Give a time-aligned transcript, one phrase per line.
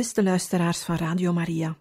[0.00, 1.78] Beste luisteraars van Radio Maria.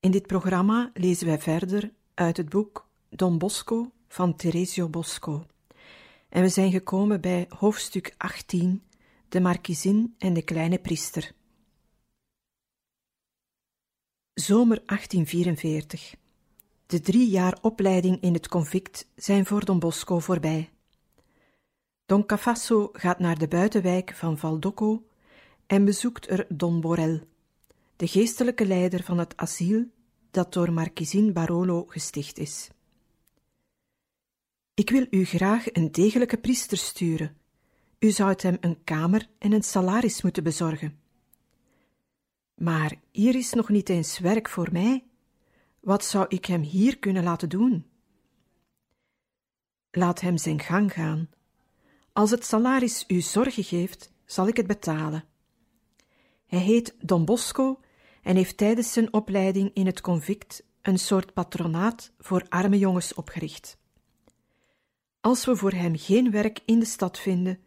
[0.00, 5.46] In dit programma lezen wij verder uit het boek Don Bosco van Teresio Bosco.
[6.28, 8.82] En we zijn gekomen bij hoofdstuk 18,
[9.28, 11.32] de markiezin en de kleine priester.
[14.34, 16.14] Zomer 1844.
[16.86, 20.70] De drie jaar opleiding in het convict zijn voor Don Bosco voorbij.
[22.06, 25.04] Don Cafasso gaat naar de buitenwijk van Valdocco
[25.70, 27.20] en bezoekt er Don Borel,
[27.96, 29.84] de geestelijke leider van het asiel
[30.30, 32.70] dat door Marquisine Barolo gesticht is.
[34.74, 37.36] Ik wil u graag een degelijke priester sturen.
[37.98, 40.98] U zou hem een kamer en een salaris moeten bezorgen.
[42.54, 45.04] Maar hier is nog niet eens werk voor mij.
[45.80, 47.86] Wat zou ik hem hier kunnen laten doen?
[49.90, 51.28] Laat hem zijn gang gaan.
[52.12, 55.28] Als het salaris u zorgen geeft, zal ik het betalen.
[56.50, 57.80] Hij heet Don Bosco
[58.22, 63.78] en heeft tijdens zijn opleiding in het convict een soort patronaat voor arme jongens opgericht.
[65.20, 67.58] Als we voor hem geen werk in de stad vinden,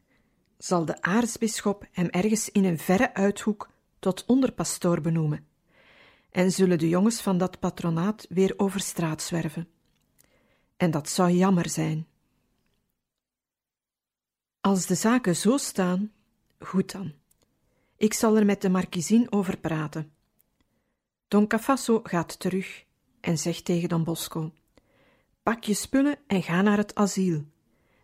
[0.58, 5.48] zal de aartsbisschop hem ergens in een verre uithoek tot onderpastoor benoemen,
[6.30, 9.68] en zullen de jongens van dat patronaat weer over straat zwerven.
[10.78, 12.08] En dat zou jammer zijn.
[14.62, 16.12] Als de zaken zo staan,
[16.60, 17.22] goed dan.
[18.04, 20.12] Ik zal er met de markiezin over praten.
[21.28, 22.86] Don Cafasso gaat terug
[23.20, 24.54] en zegt tegen Don Bosco:
[25.44, 27.46] Pak je spullen en ga naar het asiel.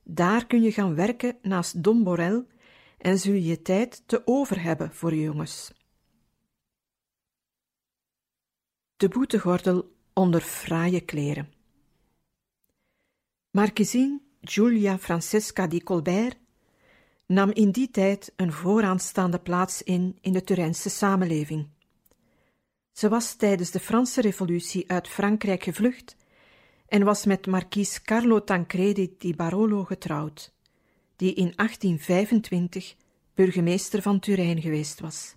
[0.03, 2.47] Daar kun je gaan werken naast Don Borel
[2.97, 5.71] en zul je tijd te over hebben voor je jongens.
[8.97, 11.53] De boetegordel onder fraaie kleren.
[13.51, 16.37] Markiezin Giulia Francesca di Colbert
[17.33, 21.67] nam in die tijd een vooraanstaande plaats in in de Turijnse samenleving.
[22.91, 26.15] Ze was tijdens de Franse Revolutie uit Frankrijk gevlucht
[26.87, 30.53] en was met markies Carlo Tancredi di Barolo getrouwd,
[31.15, 32.95] die in 1825
[33.33, 35.35] burgemeester van Turijn geweest was.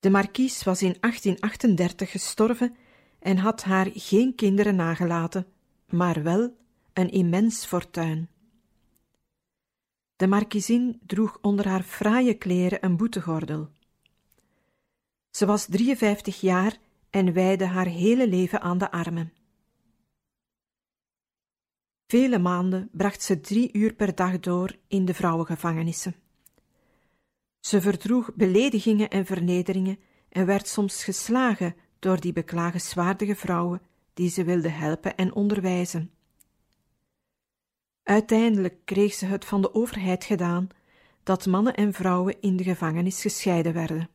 [0.00, 2.76] De markies was in 1838 gestorven
[3.18, 5.46] en had haar geen kinderen nagelaten,
[5.86, 6.56] maar wel
[6.92, 8.28] een immens fortuin.
[10.18, 13.68] De markiezin droeg onder haar fraaie kleren een boetegordel.
[15.30, 16.78] Ze was 53 jaar
[17.10, 19.32] en wijde haar hele leven aan de armen.
[22.06, 26.14] Vele maanden bracht ze drie uur per dag door in de vrouwengevangenissen.
[27.60, 29.98] Ze verdroeg beledigingen en vernederingen
[30.28, 33.82] en werd soms geslagen door die beklagenswaardige vrouwen
[34.14, 36.10] die ze wilde helpen en onderwijzen.
[38.08, 40.68] Uiteindelijk kreeg ze het van de overheid gedaan
[41.22, 44.08] dat mannen en vrouwen in de gevangenis gescheiden werden.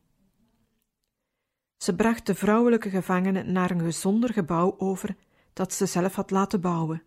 [1.76, 5.16] Ze bracht de vrouwelijke gevangenen naar een gezonder gebouw over
[5.52, 7.02] dat ze zelf had laten bouwen.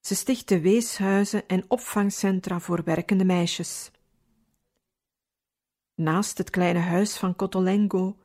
[0.00, 3.90] Ze stichtte weeshuizen en opvangcentra voor werkende meisjes.
[5.94, 8.16] Naast het kleine huis van Cotolengo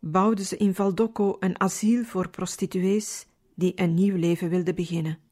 [0.00, 5.29] bouwde ze in Valdocco een asiel voor prostituees die een nieuw leven wilden beginnen.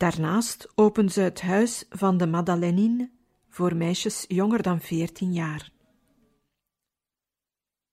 [0.00, 3.10] Daarnaast opende ze het huis van de Madeleine
[3.48, 5.72] voor meisjes jonger dan veertien jaar.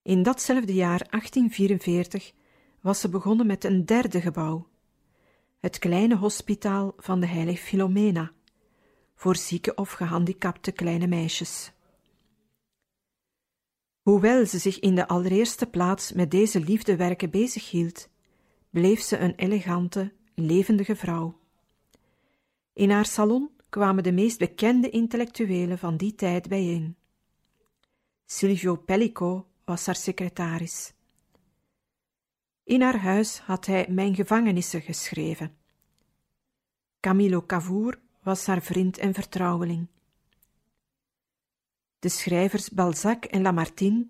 [0.02, 2.34] In datzelfde jaar 1844
[2.82, 4.68] was ze begonnen met een derde gebouw,
[5.60, 8.32] het kleine hospitaal van de heilige Filomena,
[9.16, 11.72] voor zieke of gehandicapte kleine meisjes.
[14.02, 18.10] Hoewel ze zich in de allereerste plaats met deze liefdewerken bezighield,
[18.70, 21.46] bleef ze een elegante, levendige vrouw.
[22.78, 26.96] In haar salon kwamen de meest bekende intellectuelen van die tijd bijeen.
[28.26, 30.94] Silvio Pellico was haar secretaris.
[32.64, 35.58] In haar huis had hij Mijn gevangenissen geschreven.
[37.00, 39.88] Camillo Cavour was haar vriend en vertrouweling.
[42.00, 44.08] De schrijvers Balzac en Lamartine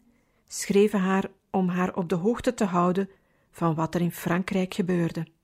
[0.47, 3.09] schreven haar om haar op de hoogte te houden
[3.51, 5.35] van wat er in Frankrijk gebeurde.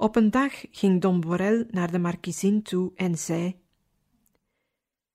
[0.00, 3.60] Op een dag ging Don Borel naar de markiezin toe en zei: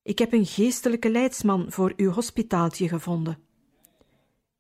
[0.01, 3.37] Ik heb een geestelijke leidsman voor uw hospitaaltje gevonden.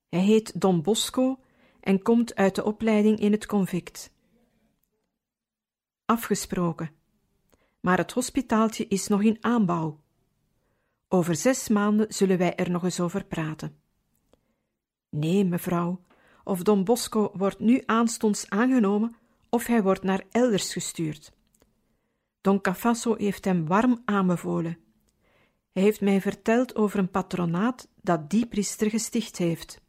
[0.09, 1.39] Hij heet Don Bosco
[1.79, 4.13] en komt uit de opleiding in het convict.
[6.05, 6.91] Afgesproken.
[7.79, 9.99] Maar het hospitaaltje is nog in aanbouw.
[11.07, 13.79] Over zes maanden zullen wij er nog eens over praten.
[15.09, 16.01] Nee, mevrouw,
[16.43, 19.15] of Don Bosco wordt nu aanstonds aangenomen
[19.55, 21.31] of hij wordt naar elders gestuurd.
[22.41, 24.77] Don Cafasso heeft hem warm aanbevolen.
[25.71, 29.81] Hij heeft mij verteld over een patronaat dat die priester gesticht heeft.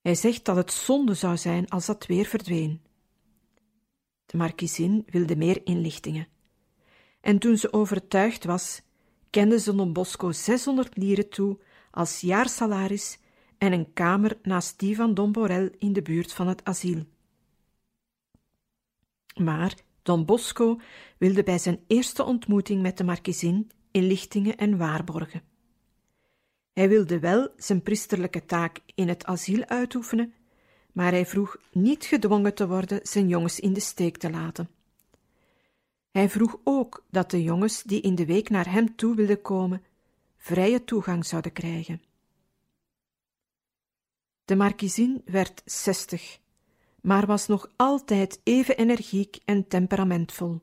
[0.00, 2.80] Hij zegt dat het zonde zou zijn als dat weer verdween.
[4.26, 6.28] De markiezin wilde meer inlichtingen.
[7.20, 8.82] En toen ze overtuigd was,
[9.30, 11.58] kende ze Don Bosco 600 lieren toe
[11.90, 13.18] als jaarsalaris
[13.58, 17.04] en een kamer naast die van Don Borel in de buurt van het asiel.
[19.36, 20.80] Maar Don Bosco
[21.18, 25.42] wilde bij zijn eerste ontmoeting met de markiezin inlichtingen en waarborgen.
[26.72, 30.34] Hij wilde wel zijn priesterlijke taak in het asiel uitoefenen,
[30.92, 34.70] maar hij vroeg niet gedwongen te worden zijn jongens in de steek te laten.
[36.10, 39.84] Hij vroeg ook dat de jongens die in de week naar hem toe wilden komen,
[40.36, 42.02] vrije toegang zouden krijgen.
[44.44, 46.38] De markiezin werd zestig,
[47.06, 50.60] maar was nog altijd even energiek en temperamentvol.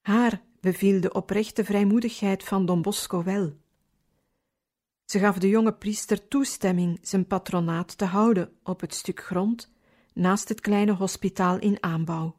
[0.00, 3.56] Haar beviel de oprechte vrijmoedigheid van Don Bosco wel.
[5.04, 9.72] Ze gaf de jonge priester toestemming zijn patronaat te houden op het stuk grond
[10.14, 12.36] naast het kleine hospitaal in aanbouw.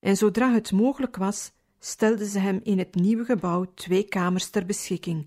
[0.00, 4.66] En zodra het mogelijk was, stelde ze hem in het nieuwe gebouw twee kamers ter
[4.66, 5.26] beschikking,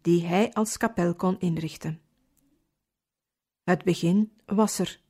[0.00, 2.07] die hij als kapel kon inrichten.
[3.68, 5.00] Het begin was er,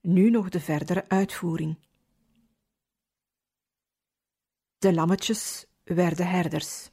[0.00, 1.78] nu nog de verdere uitvoering.
[4.78, 6.90] De lammetjes werden herders.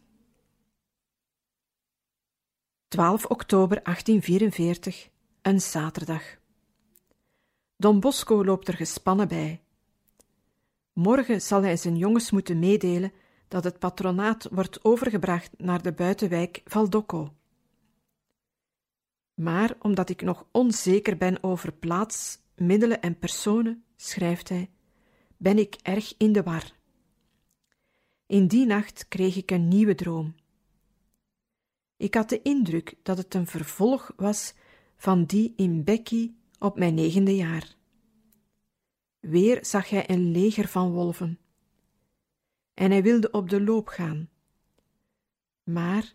[2.88, 5.10] 12 oktober 1844,
[5.42, 6.38] een zaterdag.
[7.76, 9.64] Don Bosco loopt er gespannen bij.
[10.94, 13.14] Morgen zal hij zijn jongens moeten meedelen
[13.48, 17.37] dat het patronaat wordt overgebracht naar de buitenwijk Valdocco.
[19.38, 24.70] Maar omdat ik nog onzeker ben over plaats, middelen en personen, schrijft hij,
[25.38, 26.72] ben ik erg in de war.
[28.26, 30.36] In die nacht kreeg ik een nieuwe droom.
[31.98, 34.54] Ik had de indruk dat het een vervolg was
[34.96, 37.76] van die in Becky op mijn negende jaar.
[39.20, 41.40] Weer zag hij een leger van wolven.
[42.74, 44.30] En hij wilde op de loop gaan.
[45.64, 46.14] Maar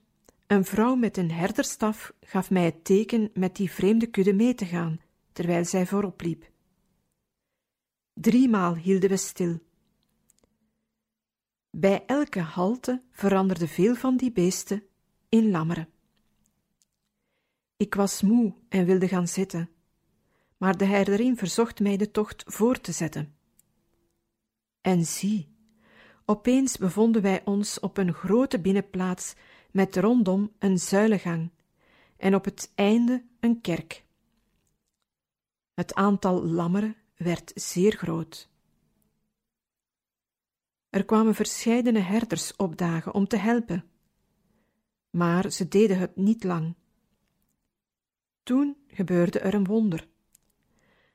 [0.52, 4.66] een vrouw met een herderstaf gaf mij het teken met die vreemde kudde mee te
[4.66, 5.00] gaan,
[5.32, 6.50] terwijl zij voorop liep.
[8.14, 9.60] Driemaal hielden we stil.
[11.70, 14.82] Bij elke halte veranderde veel van die beesten
[15.28, 15.88] in lammeren.
[17.76, 19.70] Ik was moe en wilde gaan zitten,
[20.56, 23.34] maar de herderin verzocht mij de tocht voor te zetten.
[24.80, 25.48] En zie,
[26.24, 29.34] opeens bevonden wij ons op een grote binnenplaats
[29.72, 31.50] met rondom een zuilengang
[32.16, 34.04] en op het einde een kerk.
[35.74, 38.50] Het aantal lammeren werd zeer groot.
[40.90, 43.84] Er kwamen verscheidene herders opdagen om te helpen,
[45.10, 46.74] maar ze deden het niet lang.
[48.42, 50.08] Toen gebeurde er een wonder.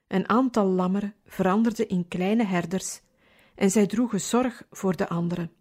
[0.07, 3.01] Een aantal lammeren veranderde in kleine herders
[3.55, 5.51] en zij droegen zorg voor de anderen.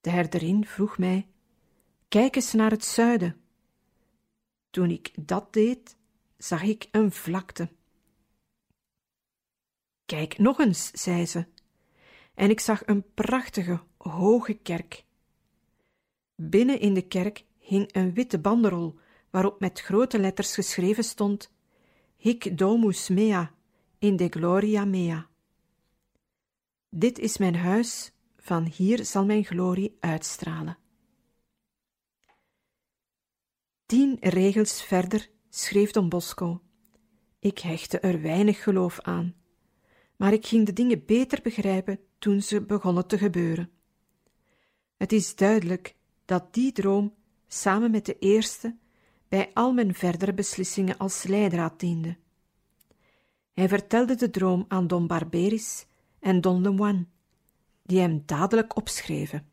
[0.00, 1.28] De herderin vroeg mij
[2.10, 3.40] Kijk eens naar het zuiden.
[4.70, 5.96] Toen ik dat deed,
[6.36, 7.68] zag ik een vlakte.
[10.04, 11.46] Kijk nog eens, zei ze,
[12.34, 15.04] en ik zag een prachtige, hoge kerk.
[16.34, 18.98] Binnen in de kerk hing een witte banderol
[19.30, 21.52] waarop met grote letters geschreven stond:
[22.16, 23.54] Hic domus mea
[23.98, 25.28] in de gloria mea.
[26.88, 30.78] Dit is mijn huis, van hier zal mijn glorie uitstralen.
[33.90, 36.62] Tien regels verder schreef Don Bosco.
[37.38, 39.34] Ik hechtte er weinig geloof aan,
[40.16, 43.70] maar ik ging de dingen beter begrijpen toen ze begonnen te gebeuren.
[44.96, 47.14] Het is duidelijk dat die droom,
[47.46, 48.76] samen met de eerste,
[49.28, 52.16] bij al mijn verdere beslissingen als leidraad diende.
[53.52, 55.86] Hij vertelde de droom aan Don Barberis
[56.20, 57.06] en Don Lemoine,
[57.82, 59.49] die hem dadelijk opschreven.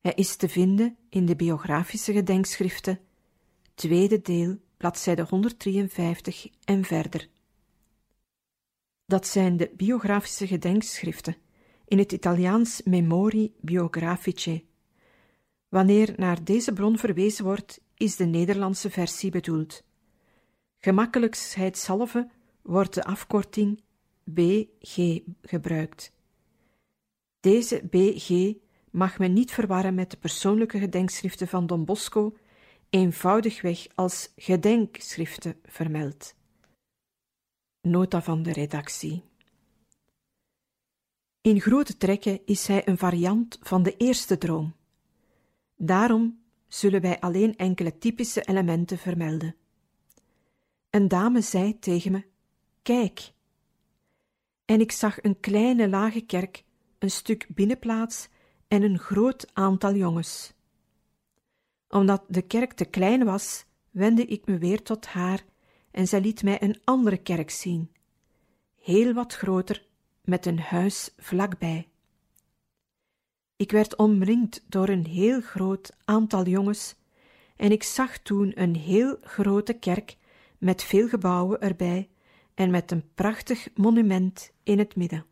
[0.00, 3.00] Hij is te vinden in de biografische gedenkschriften
[3.74, 7.28] tweede deel, bladzijde 153 en verder.
[9.06, 11.36] Dat zijn de biografische gedenkschriften,
[11.84, 14.64] in het Italiaans Memori Biografiche.
[15.68, 19.84] Wanneer naar deze bron verwezen wordt, is de Nederlandse versie bedoeld.
[20.78, 22.28] Gemakkelijkheidshalve
[22.62, 23.82] wordt de afkorting
[24.24, 26.12] BG gebruikt.
[27.40, 28.54] Deze BG
[28.90, 32.36] mag men niet verwarren met de persoonlijke gedenkschriften van Don Bosco,
[32.90, 36.34] eenvoudigweg als gedenkschriften vermeld.
[37.80, 39.22] Nota van de redactie.
[41.40, 44.74] In grote trekken is hij een variant van de eerste droom.
[45.76, 49.54] Daarom zullen wij alleen enkele typische elementen vermelden.
[50.90, 52.24] Een dame zei tegen me:
[52.82, 53.32] Kijk.
[54.64, 56.64] En ik zag een kleine lage kerk,
[56.98, 58.28] een stuk binnenplaats
[58.70, 60.52] en een groot aantal jongens.
[61.88, 65.44] Omdat de kerk te klein was, wendde ik me weer tot haar
[65.90, 67.92] en zij liet mij een andere kerk zien,
[68.80, 69.86] heel wat groter,
[70.24, 71.88] met een huis vlakbij.
[73.56, 76.94] Ik werd omringd door een heel groot aantal jongens
[77.56, 80.16] en ik zag toen een heel grote kerk
[80.58, 82.08] met veel gebouwen erbij
[82.54, 85.24] en met een prachtig monument in het midden.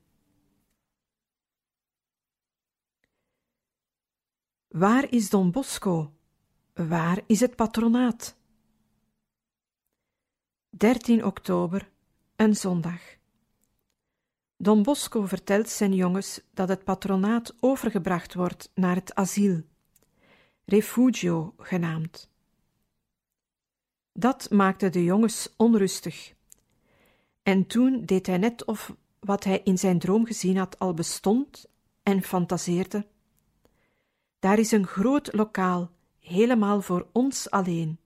[4.68, 6.12] Waar is Don Bosco?
[6.74, 8.36] Waar is het patronaat?
[10.70, 11.90] 13 oktober,
[12.36, 13.00] een zondag.
[14.56, 19.62] Don Bosco vertelt zijn jongens dat het patronaat overgebracht wordt naar het asiel,
[20.64, 22.30] refugio genaamd.
[24.12, 26.34] Dat maakte de jongens onrustig.
[27.42, 31.66] En toen deed hij net of wat hij in zijn droom gezien had al bestond
[32.02, 33.06] en fantaseerde.
[34.38, 35.90] Daar is een groot lokaal,
[36.20, 37.98] helemaal voor ons alleen.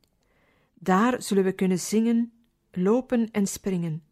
[0.74, 2.32] Daar zullen we kunnen zingen,
[2.70, 4.04] lopen en springen.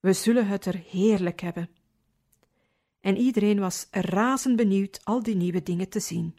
[0.00, 1.70] We zullen het er heerlijk hebben.
[3.00, 6.38] En iedereen was razend benieuwd al die nieuwe dingen te zien.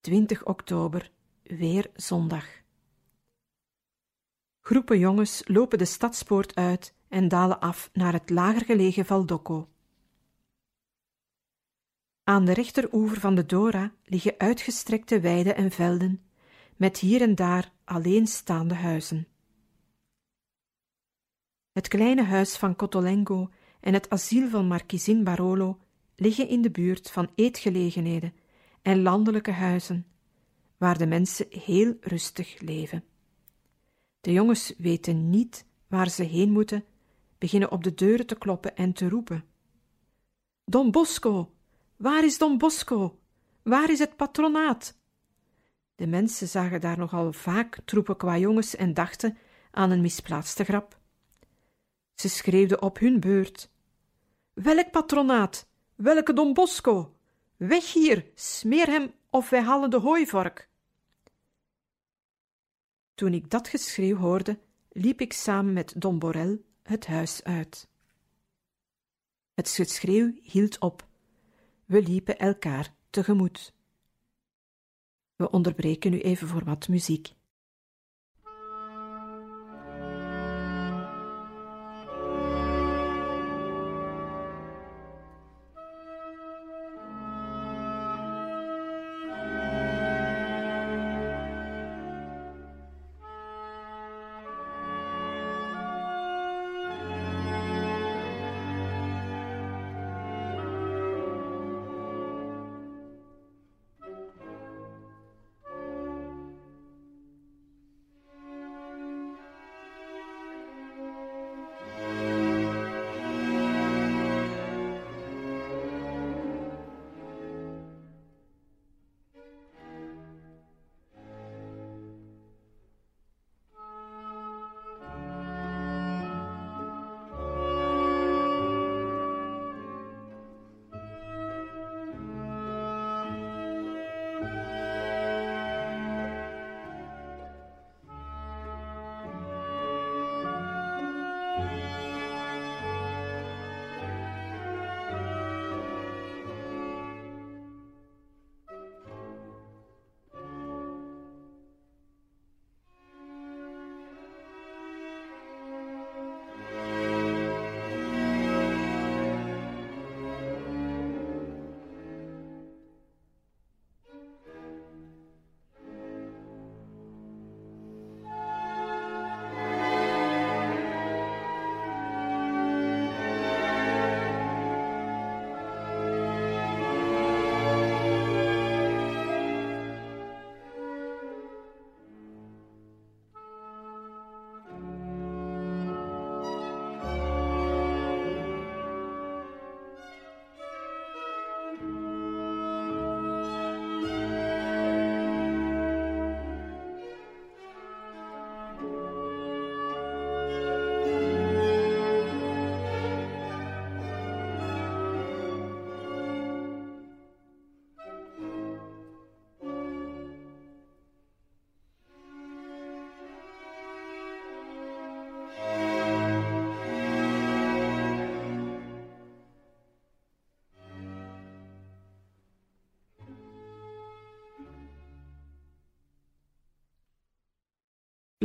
[0.00, 1.10] 20 oktober,
[1.42, 2.46] weer zondag.
[4.60, 9.68] Groepen jongens lopen de stadspoort uit en dalen af naar het lager gelegen Valdocco.
[12.28, 16.22] Aan de rechteroever van de Dora liggen uitgestrekte weiden en velden,
[16.76, 19.26] met hier en daar alleenstaande huizen.
[21.72, 25.78] Het kleine huis van Cotolengo en het asiel van Markiezin Barolo
[26.16, 28.34] liggen in de buurt van eetgelegenheden
[28.82, 30.06] en landelijke huizen,
[30.76, 33.04] waar de mensen heel rustig leven.
[34.20, 36.84] De jongens weten niet waar ze heen moeten,
[37.38, 39.44] beginnen op de deuren te kloppen en te roepen.
[40.64, 41.50] Don Bosco,
[41.96, 43.18] waar is Don Bosco?
[43.62, 44.98] Waar is het patronaat?
[45.94, 49.38] De mensen zagen daar nogal vaak troepen qua jongens en dachten
[49.70, 50.98] aan een misplaatste grap.
[52.14, 53.70] Ze schreeuwden op hun beurt:
[54.52, 55.68] Welk patronaat?
[55.94, 57.16] Welke Don Bosco?
[57.56, 60.68] Weg hier, smeer hem of wij halen de hooivork.
[63.14, 67.88] Toen ik dat geschreeuw hoorde, liep ik samen met Don Borel het huis uit.
[69.54, 71.05] Het geschreeuw hield op.
[71.86, 73.74] We liepen elkaar tegemoet.
[75.36, 77.35] We onderbreken nu even voor wat muziek.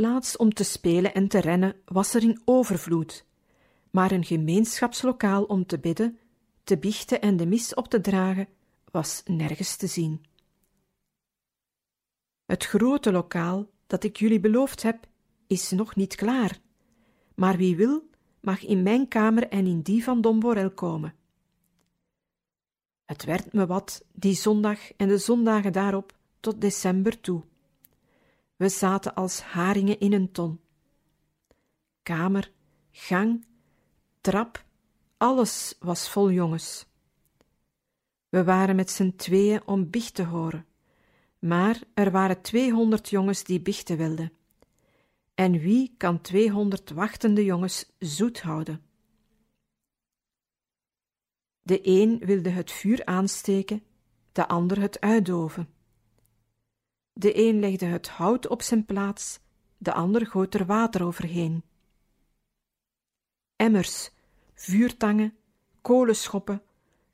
[0.02, 3.26] Plaats om te spelen en te rennen was er in overvloed,
[3.90, 6.18] maar een gemeenschapslokaal om te bidden,
[6.64, 8.48] te biechten en de mis op te dragen
[8.90, 10.24] was nergens te zien.
[12.44, 15.06] Het grote lokaal dat ik jullie beloofd heb,
[15.46, 16.60] is nog niet klaar,
[17.34, 18.08] maar wie wil,
[18.40, 21.14] mag in mijn kamer en in die van Don Borel komen.
[23.04, 27.42] Het werd me wat, die zondag en de zondagen daarop, tot december toe.
[28.62, 30.60] We zaten als haringen in een ton.
[32.02, 32.52] Kamer,
[32.90, 33.46] gang,
[34.20, 34.64] trap,
[35.16, 36.86] alles was vol jongens.
[38.28, 40.66] We waren met z'n tweeën om biecht te horen,
[41.38, 44.32] maar er waren tweehonderd jongens die biechten wilden.
[45.34, 48.82] En wie kan tweehonderd wachtende jongens zoet houden?
[51.62, 53.82] De een wilde het vuur aansteken,
[54.32, 55.68] de ander het uitdoven.
[57.12, 59.40] De een legde het hout op zijn plaats,
[59.78, 61.64] de ander goot er water overheen.
[63.56, 64.10] Emmers,
[64.54, 65.36] vuurtangen,
[65.80, 66.62] kolenschoppen,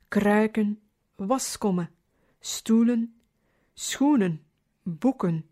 [0.07, 0.81] kruiken,
[1.15, 1.91] waskommen,
[2.39, 3.21] stoelen,
[3.73, 4.43] schoenen,
[4.83, 5.49] boeken,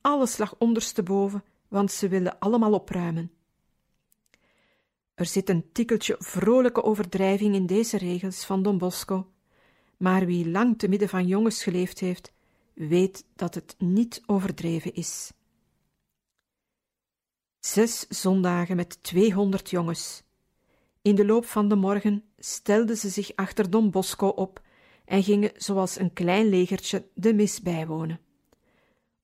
[0.00, 3.30] alles lag ondersteboven, want ze wilden allemaal opruimen.
[5.14, 9.32] Er zit een tikkeltje vrolijke overdrijving in deze regels van Don Bosco,
[9.96, 12.34] maar wie lang te midden van jongens geleefd heeft,
[12.76, 15.32] weet dat het niet overdreven is.
[17.58, 20.22] Zes zondagen met tweehonderd jongens.
[21.02, 24.62] In de loop van de morgen stelden ze zich achter Don Bosco op
[25.04, 28.20] en gingen zoals een klein legertje de mis bijwonen.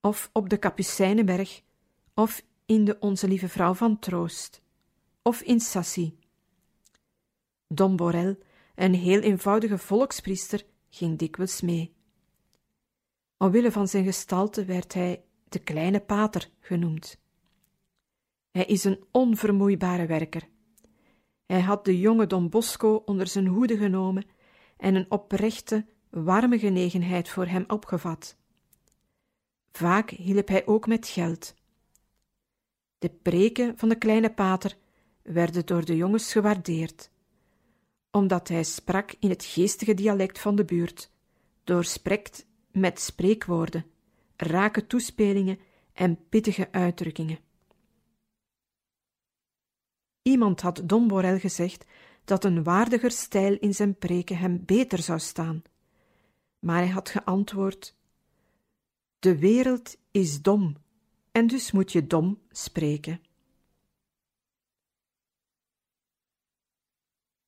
[0.00, 1.62] Of op de Kapucijnenberg,
[2.14, 4.62] of in de Onze Lieve Vrouw van Troost,
[5.22, 6.14] of in Sassy.
[7.66, 8.38] Don Borel,
[8.74, 11.94] een heel eenvoudige volkspriester, ging dikwijls mee.
[13.42, 17.20] Omwille van zijn gestalte werd hij de kleine pater genoemd.
[18.50, 20.48] Hij is een onvermoeibare werker.
[21.46, 24.24] Hij had de jonge Don Bosco onder zijn hoede genomen
[24.76, 28.36] en een oprechte, warme genegenheid voor hem opgevat.
[29.72, 31.54] Vaak hielp hij ook met geld.
[32.98, 34.76] De preken van de kleine pater
[35.22, 37.10] werden door de jongens gewaardeerd,
[38.10, 41.10] omdat hij sprak in het geestige dialect van de buurt,
[41.64, 43.86] doorsprekt met spreekwoorden,
[44.36, 45.58] rake toespelingen
[45.92, 47.38] en pittige uitdrukkingen.
[50.22, 51.84] Iemand had Don Borel gezegd
[52.24, 55.62] dat een waardiger stijl in zijn preken hem beter zou staan.
[56.58, 57.96] Maar hij had geantwoord:
[59.18, 60.76] De wereld is dom,
[61.32, 63.20] en dus moet je dom spreken.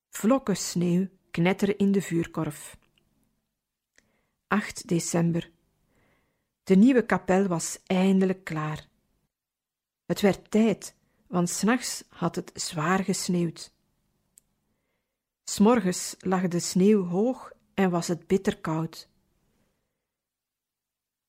[0.09, 2.77] Vlokken sneeuw knetteren in de vuurkorf.
[4.55, 5.51] 8 december.
[6.65, 8.89] De nieuwe kapel was eindelijk klaar.
[10.07, 10.95] Het werd tijd,
[11.27, 13.73] want s'nachts had het zwaar gesneeuwd.
[15.45, 19.09] S'morgens lag de sneeuw hoog en was het bitter koud.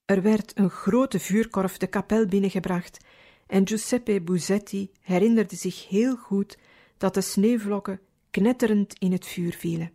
[0.06, 3.06] Er werd een grote vuurkorf de kapel binnengebracht
[3.48, 6.58] en Giuseppe Buzetti herinnerde zich heel goed
[6.98, 9.92] dat de sneeuwvlokken knetterend in het vuur vielen.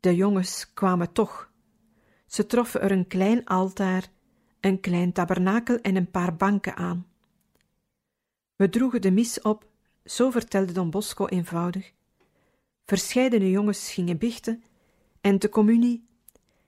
[0.00, 1.49] De jongens kwamen toch.
[2.30, 4.08] Ze troffen er een klein altaar,
[4.60, 7.06] een klein tabernakel en een paar banken aan.
[8.56, 9.68] We droegen de mis op,
[10.04, 11.92] zo vertelde Don Bosco eenvoudig.
[12.84, 14.62] Verscheidene jongens gingen biechten
[15.20, 16.06] en de communie,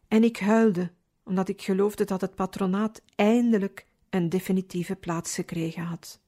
[0.08, 0.90] en ik huilde,
[1.24, 6.20] omdat ik geloofde dat het patronaat eindelijk een definitieve plaats gekregen had.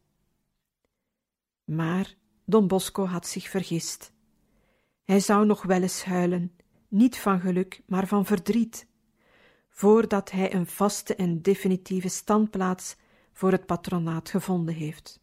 [1.65, 4.13] Maar Don Bosco had zich vergist.
[5.05, 6.53] Hij zou nog wel eens huilen,
[6.89, 8.87] niet van geluk, maar van verdriet,
[9.75, 12.97] voordat hij een vaste en definitieve standplaats
[13.33, 15.21] voor het patronaat gevonden heeft.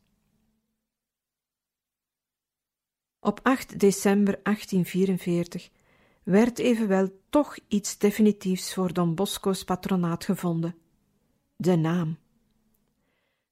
[3.20, 5.70] Op 8 december 1844
[6.24, 10.76] werd evenwel toch iets definitiefs voor Don Bosco's patronaat gevonden:
[11.56, 12.18] de naam.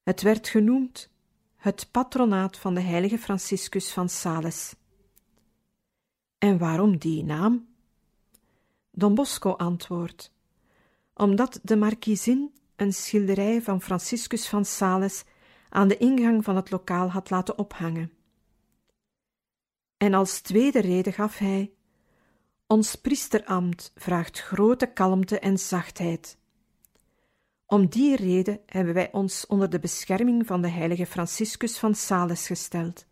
[0.03, 1.09] Het werd genoemd
[1.55, 4.75] het patronaat van de heilige Franciscus van Sales.
[6.37, 7.67] En waarom die naam?
[8.91, 10.37] Don Bosco antwoordt:
[11.19, 15.23] omdat de markiezin een schilderij van Franciscus van Sales
[15.69, 18.11] aan de ingang van het lokaal had laten ophangen.
[19.97, 21.71] En als tweede reden gaf hij:
[22.67, 26.37] Ons priesterambt vraagt grote kalmte en zachtheid.
[27.65, 32.47] Om die reden hebben wij ons onder de bescherming van de heilige Franciscus van Sales
[32.47, 33.05] gesteld,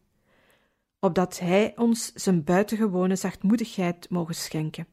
[0.99, 4.87] opdat hij ons zijn buitengewone zachtmoedigheid mogen schenken.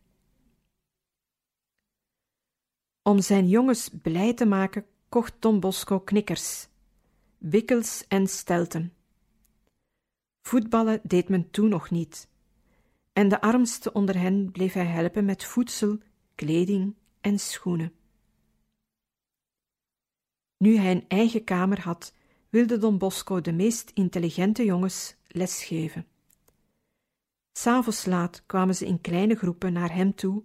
[3.06, 6.68] Om zijn jongens blij te maken, kocht Don Bosco knikkers,
[7.38, 8.92] wikkels en stelten.
[10.42, 12.28] Voetballen deed men toen nog niet,
[13.12, 15.98] en de armste onder hen bleef hij helpen met voedsel,
[16.34, 17.92] kleding en schoenen.
[20.56, 22.14] Nu hij een eigen kamer had,
[22.48, 26.06] wilde Don Bosco de meest intelligente jongens lesgeven.
[27.52, 30.42] S'avonds laat kwamen ze in kleine groepen naar hem toe,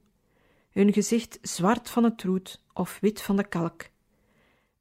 [0.79, 3.89] hun gezicht zwart van het roet of wit van de kalk,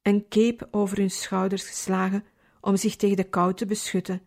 [0.01, 2.25] een cape over hun schouders geslagen
[2.61, 4.21] om zich tegen de kou te beschutten,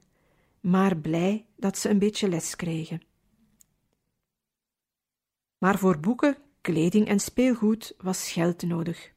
[0.60, 3.02] maar blij dat ze een beetje les kregen.
[5.58, 9.12] Maar voor boeken, kleding en speelgoed was geld nodig.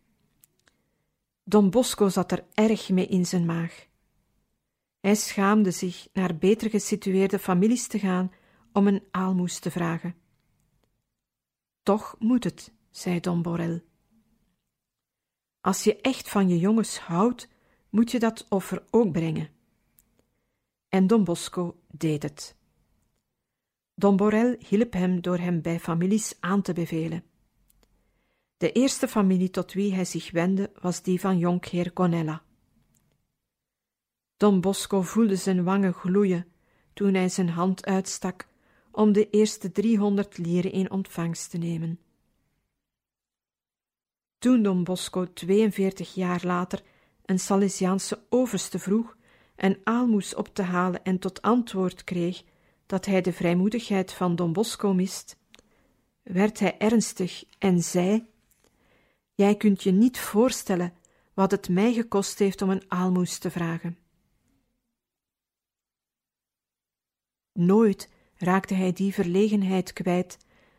[1.43, 3.87] Don Bosco zat er erg mee in zijn maag.
[4.99, 8.31] Hij schaamde zich naar beter gesitueerde families te gaan
[8.71, 10.24] om een aalmoes te vragen.
[11.85, 13.81] Toch moet het, zei Don Borel.
[15.61, 17.49] Als je echt van je jongens houdt,
[17.89, 19.49] moet je dat offer ook brengen.
[20.89, 22.55] En Don Bosco deed het.
[23.93, 27.23] Don Borel hielp hem door hem bij families aan te bevelen.
[28.57, 32.43] De eerste familie tot wie hij zich wendde was die van jonkheer Gonella.
[34.37, 36.47] Don Bosco voelde zijn wangen gloeien
[36.93, 38.47] toen hij zijn hand uitstak
[38.95, 41.99] om de eerste driehonderd lieren in ontvangst te nemen.
[44.37, 46.83] Toen Don Bosco 42 jaar later
[47.25, 49.17] een Salesiaanse overste vroeg
[49.55, 52.43] een aalmoes op te halen en tot antwoord kreeg
[52.85, 55.37] dat hij de vrijmoedigheid van Don Bosco mist,
[56.23, 58.25] werd hij ernstig en zei:
[59.33, 60.93] Jij kunt je niet voorstellen
[61.33, 63.97] wat het mij gekost heeft om een aalmoes te vragen.
[67.51, 70.37] Nooit raakte hij die verlegenheid kwijt,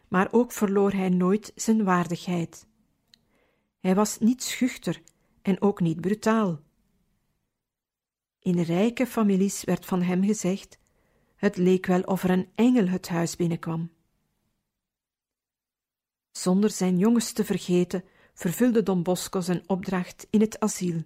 [0.08, 2.66] maar ook verloor hij nooit zijn waardigheid.
[3.80, 5.02] Hij was niet schuchter
[5.42, 6.60] en ook niet brutaal.
[8.38, 10.78] In rijke families werd van hem gezegd:
[11.36, 13.90] het leek wel of er een engel het huis binnenkwam.
[16.30, 21.02] Zonder zijn jongens te vergeten, vervulde Don Bosco zijn opdracht in het asiel.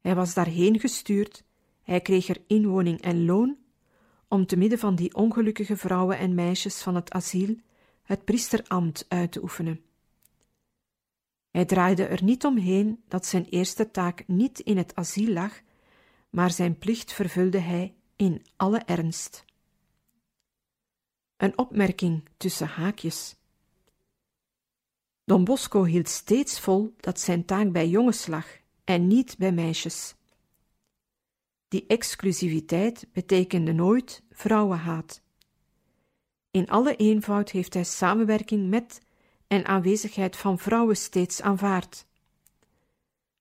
[0.00, 1.44] Hij was daarheen gestuurd,
[1.82, 3.58] hij kreeg er inwoning en loon,
[4.34, 7.56] om te midden van die ongelukkige vrouwen en meisjes van het asiel
[8.02, 9.84] het priesterambt uit te oefenen.
[11.50, 15.60] Hij draaide er niet omheen dat zijn eerste taak niet in het asiel lag,
[16.30, 19.44] maar zijn plicht vervulde hij in alle ernst.
[21.36, 23.36] Een opmerking tussen haakjes.
[25.24, 28.46] Don Bosco hield steeds vol dat zijn taak bij jongens lag
[28.84, 30.14] en niet bij meisjes.
[31.74, 35.22] Die exclusiviteit betekende nooit vrouwenhaat.
[36.50, 39.00] In alle eenvoud heeft hij samenwerking met
[39.46, 42.06] en aanwezigheid van vrouwen steeds aanvaard.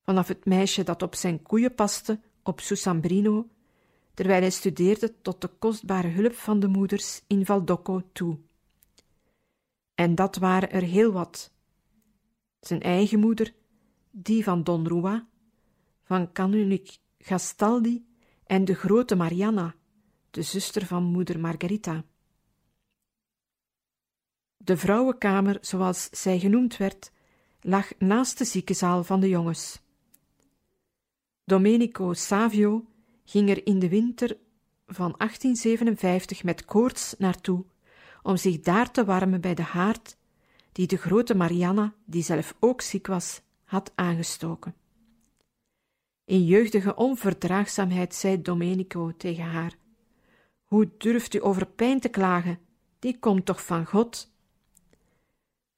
[0.03, 3.47] Vanaf het meisje dat op zijn koeien paste op Susambrino,
[4.13, 8.39] terwijl hij studeerde tot de kostbare hulp van de moeders in Valdocco toe.
[9.95, 11.51] En dat waren er heel wat.
[12.59, 13.53] Zijn eigen moeder,
[14.11, 15.27] die van Don Rua,
[16.03, 18.11] van Canunik Gastaldi
[18.45, 19.75] en de grote Mariana,
[20.31, 22.03] de zuster van moeder Margarita.
[24.57, 27.11] De vrouwenkamer, zoals zij genoemd werd,
[27.61, 29.81] lag naast de ziekenzaal van de jongens.
[31.43, 32.85] Domenico Savio
[33.23, 34.37] ging er in de winter
[34.85, 37.65] van 1857 met koorts naartoe
[38.23, 40.17] om zich daar te warmen bij de haard
[40.71, 44.75] die de grote Marianna, die zelf ook ziek was, had aangestoken.
[46.25, 49.75] In jeugdige onverdraagzaamheid zei Domenico tegen haar:
[50.63, 52.59] Hoe durft u over pijn te klagen?
[52.99, 54.31] Die komt toch van God?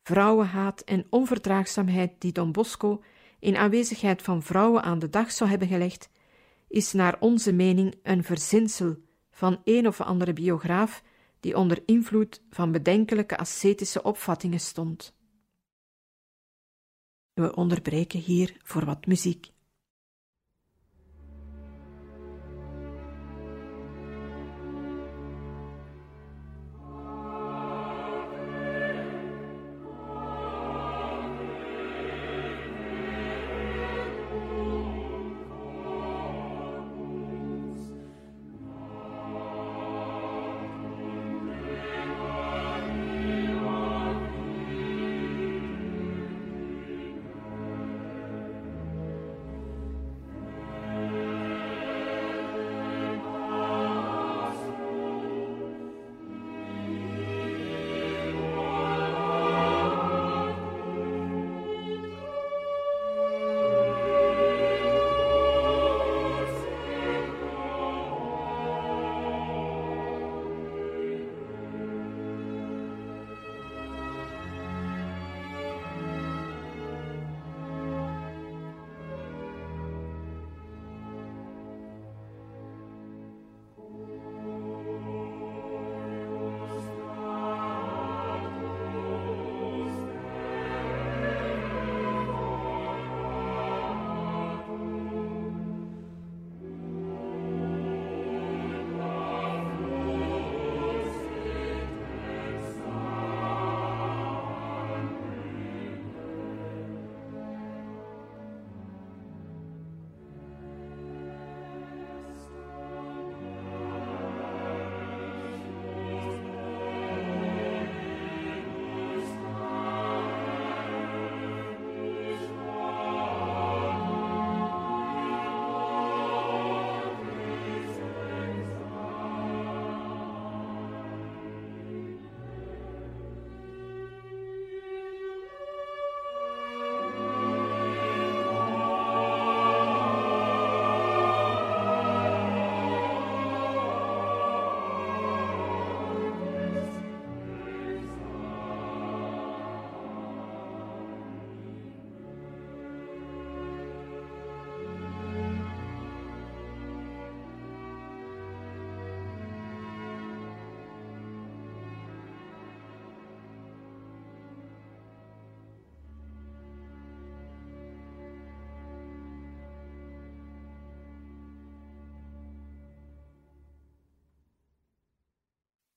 [0.03, 3.03] Vrouwenhaat en onverdraagzaamheid die Don Bosco
[3.39, 6.09] in aanwezigheid van vrouwen aan de dag zou hebben gelegd,
[6.67, 8.95] is naar onze mening een verzinsel
[9.31, 11.03] van een of andere biograaf
[11.39, 15.15] die onder invloed van bedenkelijke ascetische opvattingen stond.
[17.33, 19.53] We onderbreken hier voor wat muziek.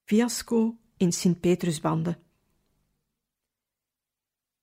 [0.09, 2.19] Fiasco in Sint-Petrusbande.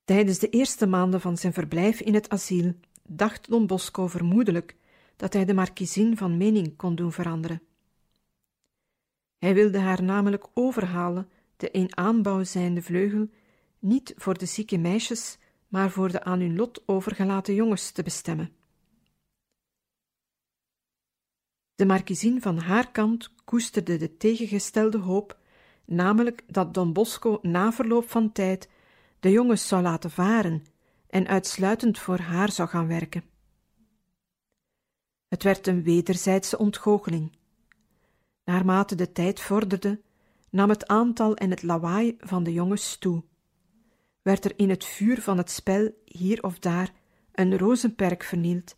[0.05, 2.73] Tijdens de eerste maanden van zijn verblijf in het asiel
[3.07, 4.75] dacht Don Bosco vermoedelijk
[5.15, 7.61] dat hij de markiezin van mening kon doen veranderen.
[9.37, 13.29] Hij wilde haar namelijk overhalen de in aanbouw zijnde vleugel
[13.79, 18.64] niet voor de zieke meisjes, maar voor de aan hun lot overgelaten jongens te bestemmen.
[21.75, 25.37] De markiezin van haar kant koesterde de tegengestelde hoop,
[25.85, 28.69] namelijk dat Don Bosco na verloop van tijd
[29.19, 30.63] de jongens zou laten varen
[31.07, 33.23] en uitsluitend voor haar zou gaan werken.
[35.27, 37.37] Het werd een wederzijdse ontgoocheling.
[38.43, 40.01] Naarmate de tijd vorderde,
[40.49, 43.23] nam het aantal en het lawaai van de jongens toe.
[44.21, 46.93] Werd er in het vuur van het spel hier of daar
[47.31, 48.75] een rozenperk vernield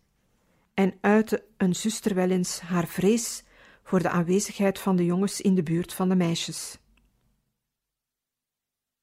[0.78, 3.44] en uitte een zuster wel eens haar vrees
[3.82, 6.78] voor de aanwezigheid van de jongens in de buurt van de meisjes.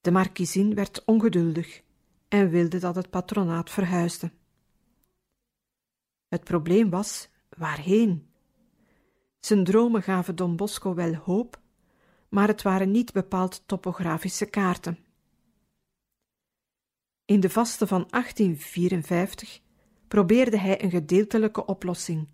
[0.01, 1.81] De markiezin werd ongeduldig
[2.27, 4.31] en wilde dat het patronaat verhuisde.
[6.27, 8.29] Het probleem was waarheen.
[9.39, 11.59] Zijn dromen gaven Don Bosco wel hoop,
[12.29, 14.99] maar het waren niet bepaald topografische kaarten.
[17.25, 19.63] In de vaste van 1854
[20.07, 22.27] probeerde hij een gedeeltelijke oplossing.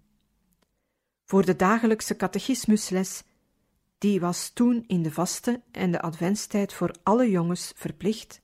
[1.26, 3.24] Voor de dagelijkse catechismusles,
[3.98, 8.42] die was toen in de vaste en de adventstijd voor alle jongens verplicht,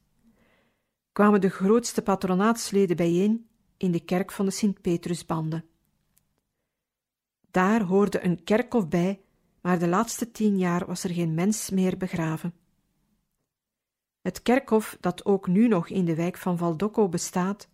[1.11, 5.63] kwamen de grootste patronaatsleden bijeen in de kerk van de Sint-Petrusbande.
[7.51, 9.21] Daar hoorde een kerkhof bij,
[9.61, 12.53] maar de laatste tien jaar was er geen mens meer begraven.
[14.21, 17.69] Het kerkhof, dat ook nu nog in de wijk van Valdocco bestaat,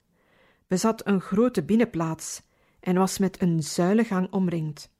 [0.73, 2.41] bezat een grote binnenplaats
[2.79, 4.91] en was met een zuilengang omringd.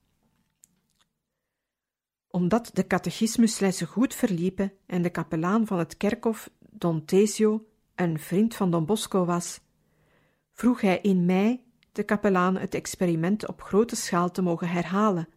[2.27, 8.55] Omdat de catechismuslessen goed verliepen en de kapelaan van het kerkhof, Don Tesio, een vriend
[8.55, 9.59] van Don Bosco was,
[10.51, 15.27] vroeg hij in mei de kapelaan het experiment op grote schaal te mogen herhalen,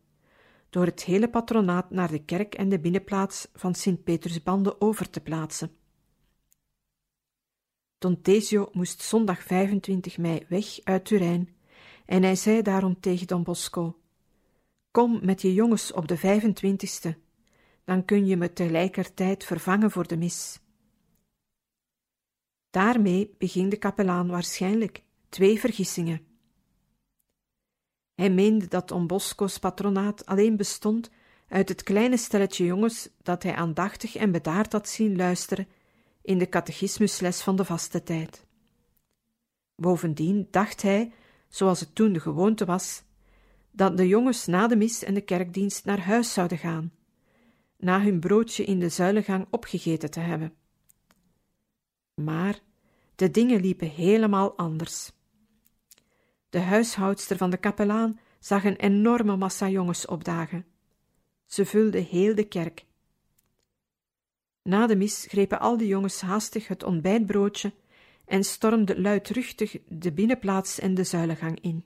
[0.71, 5.71] door het hele patronaat naar de kerk en de binnenplaats van Sint-Petersbande over te plaatsen.
[7.99, 11.57] Don Tesio moest zondag 25 mei weg uit Turijn
[12.07, 13.99] en hij zei daarom tegen Don Bosco:
[14.91, 17.19] Kom met je jongens op de 25ste,
[17.85, 20.61] dan kun je me tegelijkertijd vervangen voor de mis.
[22.71, 26.27] Daarmee beging de kapelaan waarschijnlijk twee vergissingen.
[28.15, 31.11] Hij meende dat Don Bosco's patronaat alleen bestond
[31.49, 35.69] uit het kleine stelletje jongens dat hij aandachtig en bedaard had zien luisteren
[36.27, 38.47] in de catechismusles van de vaste tijd.
[39.75, 41.13] Bovendien dacht hij,
[41.49, 43.03] zoals het toen de gewoonte was,
[43.71, 46.93] dat de jongens na de mis en de kerkdienst naar huis zouden gaan,
[47.77, 50.55] na hun broodje in de zuilengang opgegeten te hebben.
[52.15, 52.61] Maar
[53.15, 55.13] de dingen liepen helemaal anders.
[56.51, 60.67] De huishoudster van de kapelaan zag een enorme massa jongens opdagen.
[61.47, 62.86] Ze vulden heel de kerk
[64.67, 67.73] na de mis grepen al de jongens haastig het ontbijtbroodje
[68.25, 71.85] en stormden luidruchtig de binnenplaats en de zuilengang in.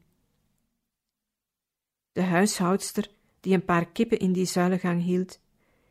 [2.13, 5.41] De huishoudster, die een paar kippen in die zuilengang hield,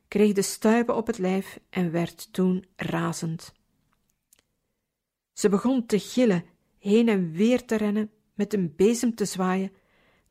[0.08, 3.54] kreeg de stuipen op het lijf en werd toen razend.
[5.34, 6.46] Ze begon te gillen,
[6.80, 9.72] heen en weer te rennen, met een bezem te zwaaien,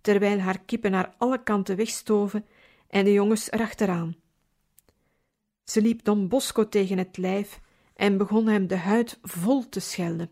[0.01, 2.47] terwijl haar kippen naar alle kanten wegstoven
[2.89, 4.17] en de jongens erachteraan.
[5.69, 7.61] Ze liep Don Bosco tegen het lijf
[7.95, 10.31] en begon hem de huid vol te schelden.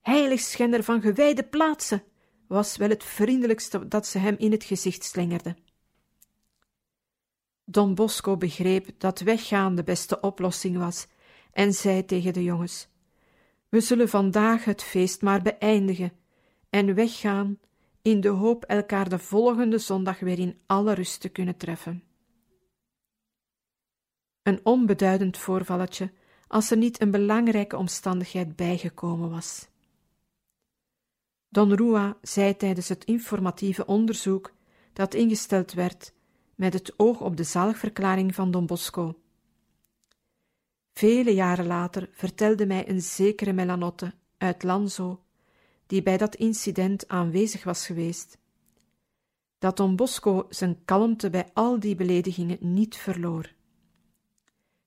[0.00, 2.02] Heiligschender van gewijde plaatsen,
[2.46, 5.56] was wel het vriendelijkste dat ze hem in het gezicht slingerde.
[7.64, 11.06] Don Bosco begreep dat weggaan de beste oplossing was
[11.52, 12.88] en zei tegen de jongens:
[13.68, 16.12] We zullen vandaag het feest maar beëindigen
[16.70, 17.58] en weggaan
[18.02, 22.11] in de hoop elkaar de volgende zondag weer in alle rust te kunnen treffen.
[24.42, 26.12] Een onbeduidend voorvalletje,
[26.46, 29.68] als er niet een belangrijke omstandigheid bijgekomen was.
[31.48, 34.52] Don Rua zei tijdens het informatieve onderzoek
[34.92, 36.12] dat ingesteld werd
[36.54, 39.18] met het oog op de zaligverklaring van Don Bosco.
[40.92, 45.22] Vele jaren later vertelde mij een zekere Melanotte uit Lanzo,
[45.86, 48.38] die bij dat incident aanwezig was geweest,
[49.58, 53.52] dat Don Bosco zijn kalmte bij al die beledigingen niet verloor.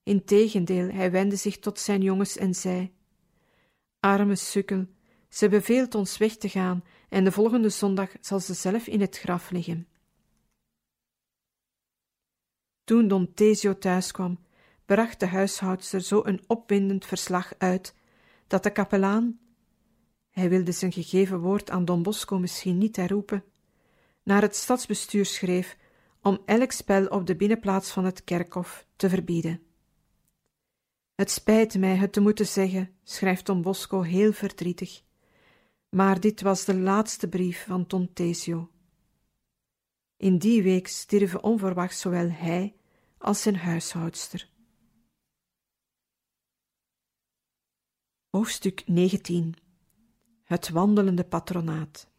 [0.06, 2.94] Integendeel, hij wendde zich tot zijn jongens en zei:
[4.00, 4.86] Arme sukkel,
[5.30, 9.18] ze beveelt ons weg te gaan en de volgende zondag zal ze zelf in het
[9.18, 9.88] graf liggen.
[12.84, 14.40] Toen Don Tesio thuis kwam,
[14.86, 17.96] bracht de huishoudster zo een opwindend verslag uit
[18.48, 19.40] dat de kapelaan,
[20.30, 23.44] hij wilde zijn gegeven woord aan Don Bosco misschien niet herroepen,
[24.24, 25.78] naar het stadsbestuur schreef
[26.22, 29.65] om elk spel op de binnenplaats van het kerkhof te verbieden.
[31.16, 35.04] Het spijt mij het te moeten zeggen, schrijft Don Bosco heel verdrietig,
[35.90, 38.72] maar dit was de laatste brief van Don Tesio.
[40.18, 42.76] In die week stierven onverwachts zowel hij
[43.18, 44.50] als zijn huishoudster.
[48.30, 49.56] Hoofdstuk 19
[50.44, 52.10] Het wandelende patronaat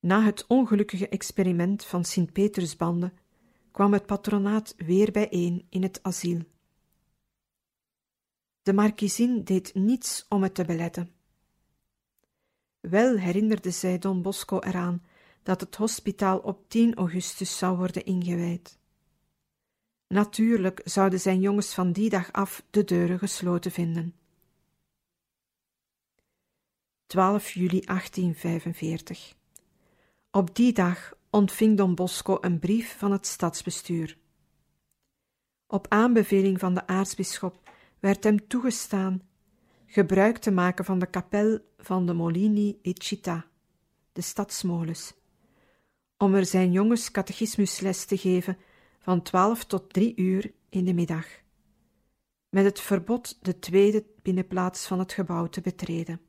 [0.00, 3.12] Na het ongelukkige experiment van Sint-Petersbande
[3.78, 6.40] kwam het patronaat weer bijeen in het asiel.
[8.62, 11.10] De markiezin deed niets om het te beletten.
[12.80, 15.02] Wel herinnerde zij Don Bosco eraan
[15.42, 18.78] dat het hospitaal op 10 augustus zou worden ingewijd.
[20.06, 24.14] Natuurlijk zouden zijn jongens van die dag af de deuren gesloten vinden.
[27.06, 29.34] 12 juli 1845
[30.30, 34.18] Op die dag ontving Don Bosco een brief van het stadsbestuur.
[35.66, 39.22] Op aanbeveling van de aartsbisschop werd hem toegestaan
[39.86, 43.46] gebruik te maken van de kapel van de Molini e Città,
[44.12, 45.14] de stadsmolens,
[46.16, 48.58] om er zijn jongens catechismusles te geven
[48.98, 51.26] van twaalf tot drie uur in de middag,
[52.48, 56.20] met het verbod de tweede binnenplaats van het gebouw te betreden.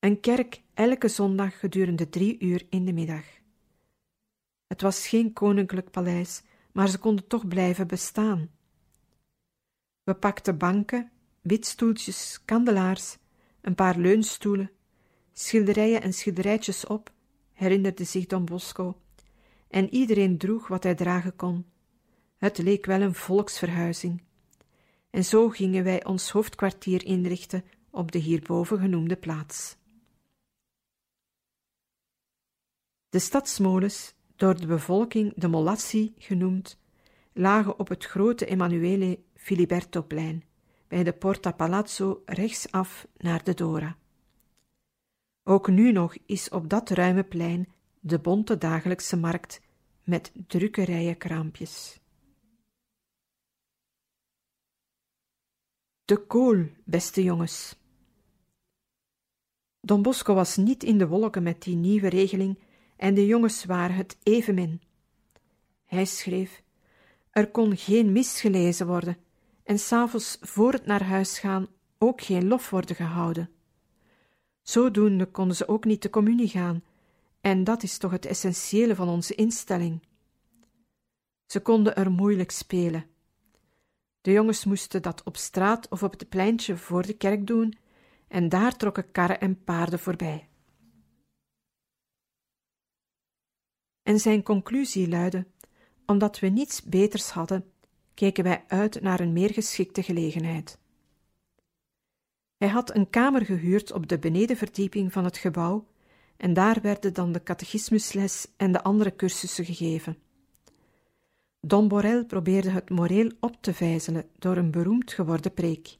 [0.00, 3.24] Een kerk elke zondag gedurende drie uur in de middag.
[4.66, 6.42] Het was geen koninklijk paleis,
[6.72, 8.50] maar ze konden toch blijven bestaan.
[10.02, 13.16] We pakten banken, witstoeltjes, kandelaars,
[13.60, 14.70] een paar leunstoelen,
[15.32, 17.12] schilderijen en schilderijtjes op,
[17.52, 19.00] herinnerde zich Don Bosco,
[19.68, 21.66] en iedereen droeg wat hij dragen kon.
[22.36, 24.22] Het leek wel een volksverhuizing.
[25.10, 29.78] En zo gingen wij ons hoofdkwartier inrichten op de hierboven genoemde plaats.
[33.10, 36.78] De stadsmolens, door de bevolking de Molazzi genoemd,
[37.32, 40.44] lagen op het grote Emanuele Filibertoplein,
[40.88, 43.96] bij de Porta Palazzo rechtsaf naar de Dora.
[45.42, 47.68] Ook nu nog is op dat ruime plein
[48.00, 49.60] de bonte dagelijkse markt
[50.04, 52.00] met drukke kraampjes.
[56.04, 57.78] De kool, beste jongens.
[59.80, 62.58] Don Bosco was niet in de wolken met die nieuwe regeling
[63.00, 64.80] en de jongens waren het evenmin.
[65.84, 66.62] Hij schreef:
[67.30, 69.16] Er kon geen mis gelezen worden
[69.64, 71.66] en s'avonds voor het naar huis gaan
[71.98, 73.50] ook geen lof worden gehouden.
[74.62, 76.82] Zodoende konden ze ook niet de communie gaan,
[77.40, 80.02] en dat is toch het essentiële van onze instelling.
[81.46, 83.06] Ze konden er moeilijk spelen.
[84.20, 87.78] De jongens moesten dat op straat of op het pleintje voor de kerk doen,
[88.28, 90.49] en daar trokken karren en paarden voorbij.
[94.10, 95.46] En zijn conclusie luidde:
[96.06, 97.64] omdat we niets beters hadden,
[98.14, 100.78] keken wij uit naar een meer geschikte gelegenheid.
[102.56, 105.86] Hij had een kamer gehuurd op de benedenverdieping van het gebouw,
[106.36, 110.18] en daar werden dan de catechismusles en de andere cursussen gegeven.
[111.60, 115.96] Don Borel probeerde het moreel op te vijzelen door een beroemd geworden preek.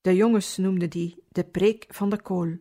[0.00, 2.56] De jongens noemden die de preek van de kool.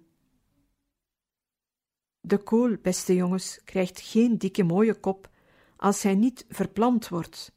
[2.21, 5.29] De kool, beste jongens, krijgt geen dikke mooie kop
[5.75, 7.51] als hij niet verplant wordt.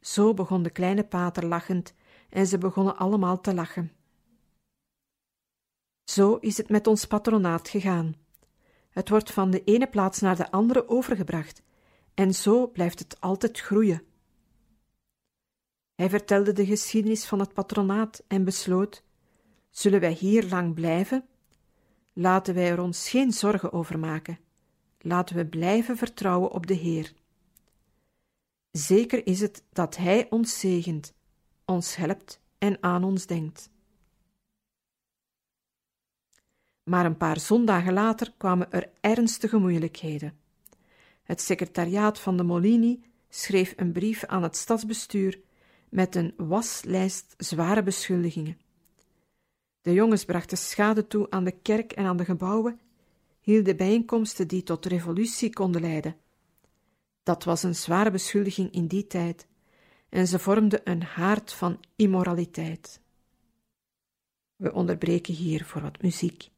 [0.00, 1.94] Zo begon de kleine pater lachend
[2.28, 3.92] en ze begonnen allemaal te lachen.
[6.04, 8.14] Zo is het met ons patronaat gegaan.
[8.90, 11.62] Het wordt van de ene plaats naar de andere overgebracht,
[12.14, 14.02] en zo blijft het altijd groeien.
[15.94, 19.02] Hij vertelde de geschiedenis van het patronaat en besloot:
[19.70, 21.28] Zullen wij hier lang blijven?
[22.20, 24.38] Laten wij er ons geen zorgen over maken.
[24.98, 27.12] Laten we blijven vertrouwen op de Heer.
[28.70, 31.14] Zeker is het dat Hij ons zegent,
[31.64, 33.70] ons helpt en aan ons denkt.
[36.82, 40.38] Maar een paar zondagen later kwamen er ernstige moeilijkheden.
[41.22, 45.40] Het secretariaat van de Molini schreef een brief aan het stadsbestuur
[45.88, 48.58] met een waslijst zware beschuldigingen.
[49.80, 52.80] De jongens brachten schade toe aan de kerk en aan de gebouwen,
[53.40, 56.16] hielden bijeenkomsten die tot revolutie konden leiden.
[57.22, 59.46] Dat was een zware beschuldiging in die tijd,
[60.08, 63.00] en ze vormden een haard van immoraliteit.
[64.56, 66.50] We onderbreken hier voor wat muziek.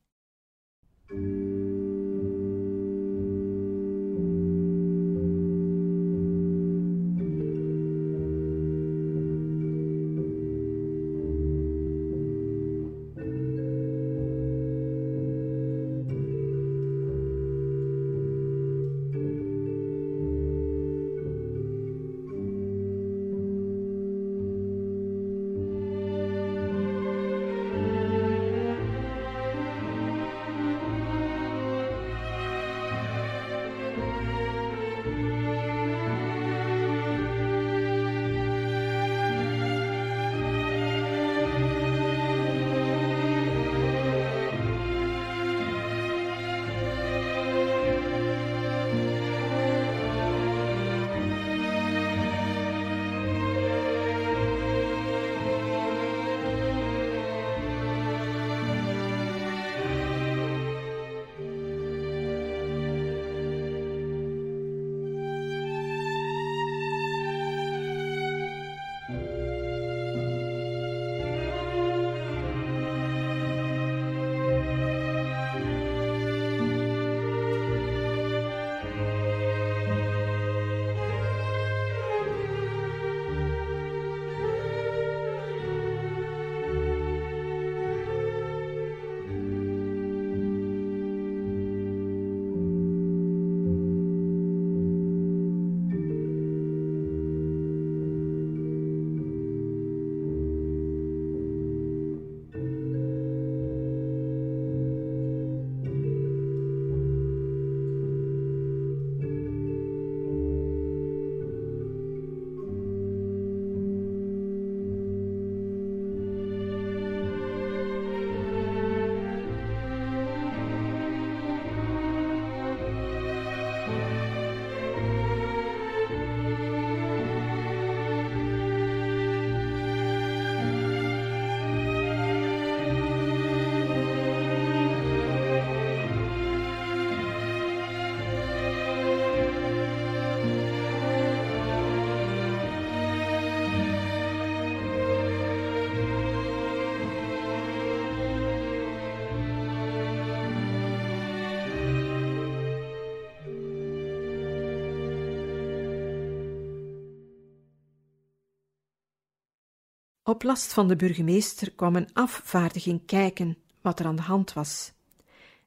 [160.33, 164.93] Op last van de burgemeester kwam een afvaardiging kijken wat er aan de hand was.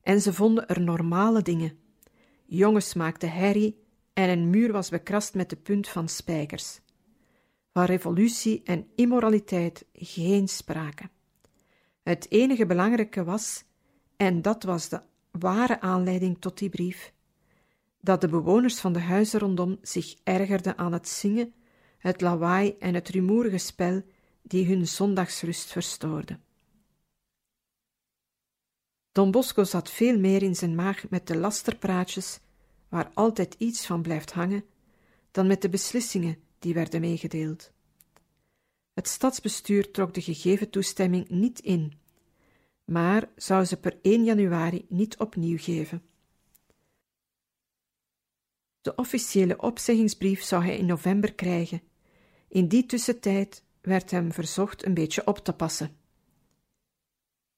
[0.01, 1.77] En ze vonden er normale dingen.
[2.45, 6.79] Jongens maakten herrie en een muur was bekrast met de punt van spijkers.
[7.73, 11.09] Van revolutie en immoraliteit geen sprake.
[12.03, 13.63] Het enige belangrijke was,
[14.17, 15.01] en dat was de
[15.31, 17.13] ware aanleiding tot die brief,
[18.01, 21.53] dat de bewoners van de huizen rondom zich ergerden aan het zingen,
[21.97, 24.03] het lawaai en het rumoerige spel
[24.47, 26.39] die hun zondagsrust verstoorde.
[29.11, 32.39] Don Bosco zat veel meer in zijn maag met de lasterpraatjes,
[32.89, 34.65] waar altijd iets van blijft hangen,
[35.31, 37.71] dan met de beslissingen die werden meegedeeld.
[38.93, 41.93] Het stadsbestuur trok de gegeven toestemming niet in,
[42.83, 46.03] maar zou ze per 1 januari niet opnieuw geven.
[48.81, 51.81] De officiële opzeggingsbrief zou hij in november krijgen.
[52.47, 55.97] In die tussentijd werd hem verzocht een beetje op te passen.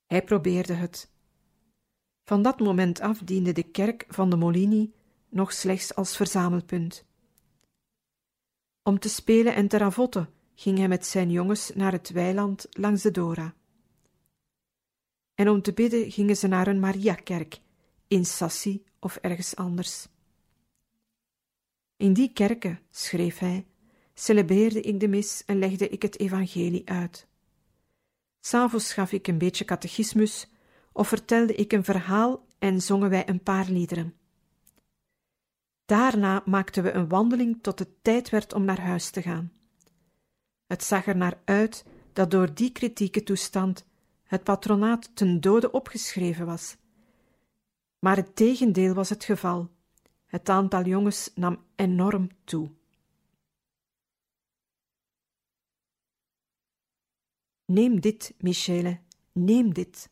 [0.05, 1.11] Hij probeerde het.
[2.23, 4.93] Van dat moment af diende de kerk van de Molini
[5.29, 7.05] nog slechts als verzamelpunt.
[8.83, 13.01] Om te spelen en te ravotten ging hij met zijn jongens naar het weiland langs
[13.01, 13.55] de Dora.
[15.33, 17.59] En om te bidden gingen ze naar een Mariakerk
[18.07, 20.07] in Sassi of ergens anders.
[21.95, 23.65] In die kerken, schreef hij,
[24.19, 27.27] celebreerde ik de mis en legde ik het evangelie uit.
[28.39, 30.49] S'avonds gaf ik een beetje catechismus
[30.91, 34.15] of vertelde ik een verhaal en zongen wij een paar liederen.
[35.85, 39.51] Daarna maakten we een wandeling tot het tijd werd om naar huis te gaan.
[40.65, 43.85] Het zag er naar uit dat door die kritieke toestand
[44.23, 46.77] het patronaat ten dode opgeschreven was.
[47.99, 49.69] Maar het tegendeel was het geval.
[50.25, 52.76] Het aantal jongens nam enorm toe.
[57.67, 58.99] Neem dit, Michele,
[59.31, 60.09] neem dit.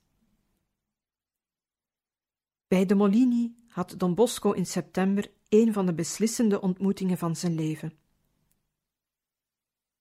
[2.68, 7.56] Bij de Molini had Don Bosco in september een van de beslissende ontmoetingen van zijn
[7.56, 7.94] leven.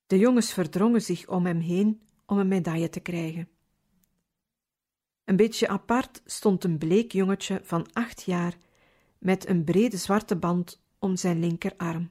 [0.06, 3.48] De jongens verdrongen zich om hem heen om een medaille te krijgen.
[5.24, 8.56] Een beetje apart stond een bleek jongetje van acht jaar
[9.18, 12.10] met een brede zwarte band om zijn linkerarm.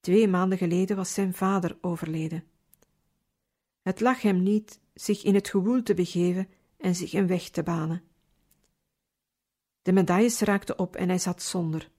[0.00, 2.44] Twee maanden geleden was zijn vader overleden.
[3.86, 7.62] Het lag hem niet zich in het gewoel te begeven en zich een weg te
[7.62, 8.02] banen.
[9.82, 11.90] De medailles raakten op en hij zat zonder.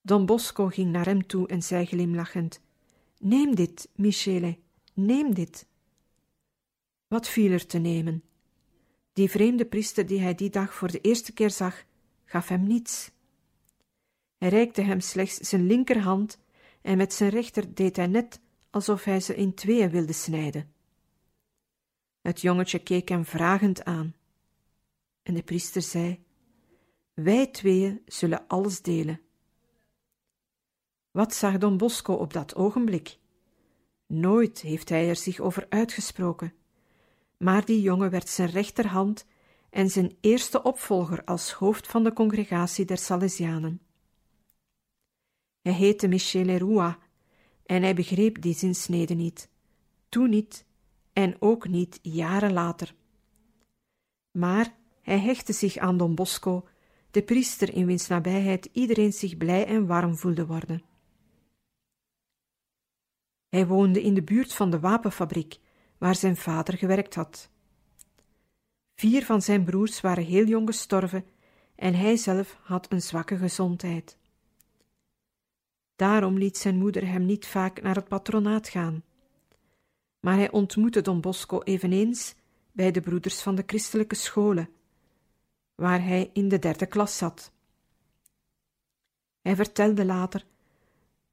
[0.00, 2.60] Don Bosco ging naar hem toe en zei glimlachend:
[3.18, 4.58] Neem dit, Michele,
[4.94, 5.66] neem dit.
[7.06, 8.22] Wat viel er te nemen?
[9.12, 11.84] Die vreemde priester die hij die dag voor de eerste keer zag,
[12.24, 13.10] gaf hem niets.
[14.36, 16.38] Hij reikte hem slechts zijn linkerhand
[16.82, 18.42] en met zijn rechter deed hij net
[18.74, 20.72] alsof hij ze in tweeën wilde snijden.
[22.20, 24.14] Het jongetje keek hem vragend aan.
[25.22, 26.24] En de priester zei:
[27.12, 29.20] Wij tweeën zullen alles delen.
[31.10, 33.18] Wat zag Don Bosco op dat ogenblik?
[34.06, 36.54] Nooit heeft hij er zich over uitgesproken.
[37.36, 39.26] Maar die jongen werd zijn rechterhand
[39.70, 43.80] en zijn eerste opvolger als hoofd van de congregatie der Salesianen.
[45.62, 46.98] Hij heette Michele Rua
[47.66, 49.48] en hij begreep die zinsnede niet,
[50.08, 50.64] toen niet
[51.12, 52.94] en ook niet jaren later.
[54.30, 56.68] Maar hij hechtte zich aan Don Bosco,
[57.10, 60.82] de priester in wiens nabijheid iedereen zich blij en warm voelde worden.
[63.48, 65.58] Hij woonde in de buurt van de wapenfabriek,
[65.98, 67.50] waar zijn vader gewerkt had.
[68.94, 71.24] Vier van zijn broers waren heel jong gestorven
[71.74, 74.18] en hij zelf had een zwakke gezondheid.
[75.96, 79.04] Daarom liet zijn moeder hem niet vaak naar het patronaat gaan.
[80.20, 82.34] Maar hij ontmoette Don Bosco eveneens
[82.72, 84.68] bij de broeders van de christelijke scholen,
[85.74, 87.52] waar hij in de derde klas zat.
[89.40, 90.46] Hij vertelde later,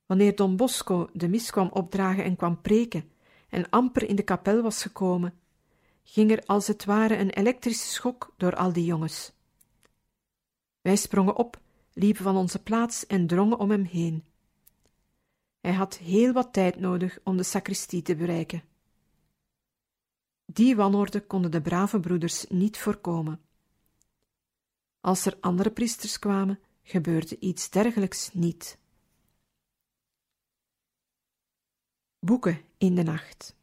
[0.06, 3.12] wanneer Don Bosco de mis kwam opdragen en kwam preken,
[3.50, 5.40] en amper in de kapel was gekomen,
[6.04, 9.32] ging er als het ware een elektrische schok door al die jongens.
[10.82, 11.60] Wij sprongen op,
[11.94, 14.24] liepen van onze plaats en drongen om hem heen.
[15.62, 18.64] Hij had heel wat tijd nodig om de sacristie te bereiken.
[20.46, 23.42] Die wanorde konden de brave broeders niet voorkomen.
[25.02, 28.78] Als er andere priesters kwamen, gebeurde iets dergelijks niet.
[32.20, 33.56] Boeken in de nacht.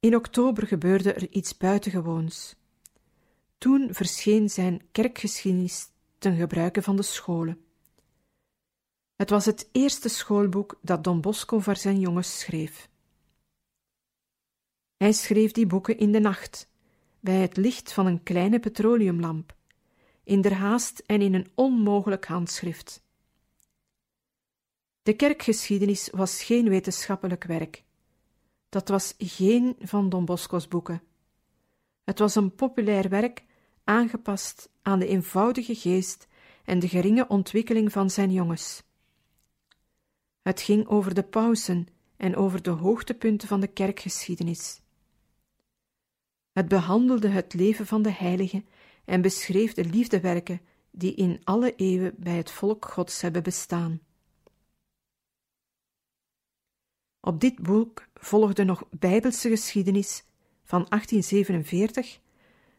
[0.00, 2.56] In oktober gebeurde er iets buitengewoons.
[3.58, 5.88] Toen verscheen zijn kerkgeschiedenis
[6.18, 7.65] ten gebruike van de scholen.
[9.16, 12.88] Het was het eerste schoolboek dat Don Bosco voor zijn jongens schreef.
[14.96, 16.68] Hij schreef die boeken in de nacht,
[17.20, 19.54] bij het licht van een kleine petroleumlamp,
[20.24, 23.04] in der haast en in een onmogelijk handschrift.
[25.02, 27.84] De kerkgeschiedenis was geen wetenschappelijk werk.
[28.68, 31.02] Dat was geen van Don Bosco's boeken.
[32.04, 33.44] Het was een populair werk
[33.84, 36.26] aangepast aan de eenvoudige geest
[36.64, 38.85] en de geringe ontwikkeling van zijn jongens.
[40.46, 41.86] Het ging over de pausen
[42.16, 44.80] en over de hoogtepunten van de kerkgeschiedenis.
[46.52, 48.66] Het behandelde het leven van de heiligen
[49.04, 54.00] en beschreef de liefdewerken die in alle eeuwen bij het volk Gods hebben bestaan.
[57.20, 60.24] Op dit boek volgde nog Bijbelse geschiedenis
[60.62, 62.20] van 1847,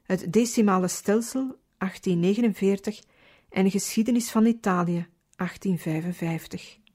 [0.03, 3.03] het decimale stelsel 1849
[3.49, 6.85] en geschiedenis van Italië 1855.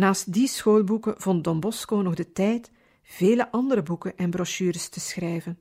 [0.00, 2.70] Naast die schoolboeken vond Don Bosco nog de tijd
[3.02, 5.58] vele andere boeken en brochures te schrijven.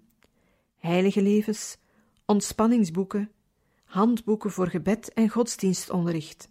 [0.77, 1.77] Heilige levens,
[2.25, 3.31] ontspanningsboeken,
[3.83, 6.49] handboeken voor gebed en godsdienstonderricht.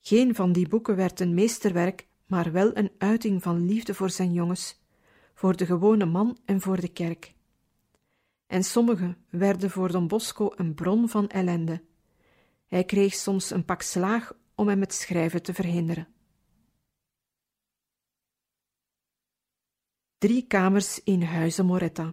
[0.00, 4.32] Geen van die boeken werd een meesterwerk, maar wel een uiting van liefde voor zijn
[4.32, 4.80] jongens,
[5.34, 7.34] voor de gewone man en voor de kerk.
[8.46, 11.82] En sommige werden voor Don Bosco een bron van ellende.
[12.66, 16.08] Hij kreeg soms een pak slaag om hem het schrijven te verhinderen.
[20.20, 22.12] Drie kamers in Huizen Moretta.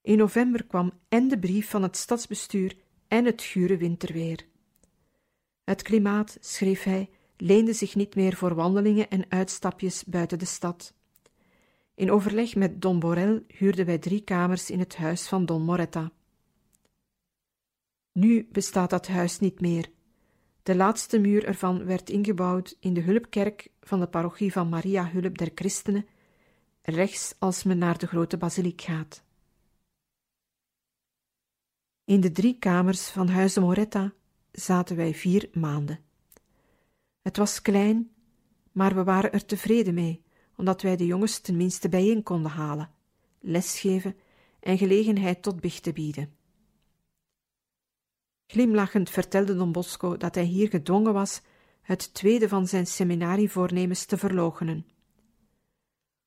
[0.00, 2.76] In november kwam en de brief van het stadsbestuur
[3.08, 4.46] en het gure winterweer.
[5.64, 10.94] Het klimaat, schreef hij, leende zich niet meer voor wandelingen en uitstapjes buiten de stad.
[11.94, 16.12] In overleg met Don Borel huurden wij drie kamers in het huis van Don Moretta.
[18.12, 19.90] Nu bestaat dat huis niet meer.
[20.68, 25.38] De laatste muur ervan werd ingebouwd in de hulpkerk van de parochie van Maria Hulp
[25.38, 26.06] der Christenen,
[26.82, 29.22] rechts als men naar de grote basiliek gaat.
[32.04, 34.12] In de drie kamers van Huize Moretta
[34.52, 36.00] zaten wij vier maanden.
[37.22, 38.10] Het was klein,
[38.72, 40.22] maar we waren er tevreden mee,
[40.56, 42.90] omdat wij de jongens tenminste bijeen konden halen,
[43.40, 44.16] lesgeven
[44.60, 46.37] en gelegenheid tot biechten bieden.
[48.50, 51.40] Glimlachend vertelde Don Bosco dat hij hier gedwongen was
[51.82, 54.86] het tweede van zijn seminarievoornemens te verloochenen.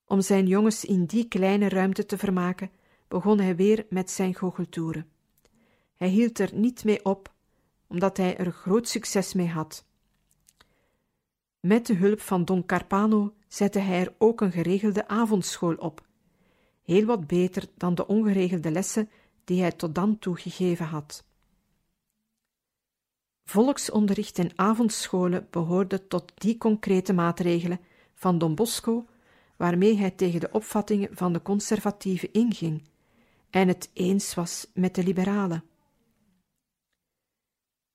[0.05, 2.72] Om zijn jongens in die kleine ruimte te vermaken,
[3.07, 5.09] begon hij weer met zijn goocheltoeren.
[5.95, 7.34] Hij hield er niet mee op,
[7.88, 9.86] omdat hij er groot succes mee had.
[11.59, 16.07] Met de hulp van Don Carpano zette hij er ook een geregelde avondschool op,
[16.84, 19.09] heel wat beter dan de ongeregelde lessen
[19.43, 21.30] die hij tot dan toe gegeven had.
[23.52, 27.80] Volksonderricht en avondscholen behoorden tot die concrete maatregelen
[28.14, 29.06] van Don Bosco
[29.58, 32.84] waarmee hij tegen de opvattingen van de conservatieven inging
[33.49, 35.64] en het eens was met de liberalen.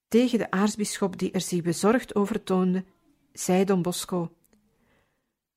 [0.09, 2.85] Tegen de aartsbisschop die er zich bezorgd over toonde,
[3.33, 4.33] zei Don Bosco: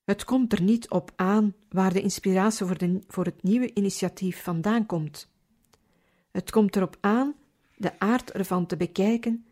[0.04, 2.78] Het komt er niet op aan waar de inspiratie voor,
[3.08, 5.30] voor het nieuwe initiatief vandaan komt.
[6.32, 7.36] Het komt erop aan
[7.78, 9.44] de aard ervan te bekijken